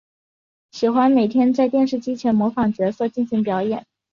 [0.71, 3.85] 喜欢每天在电视机前模仿角色进行表演。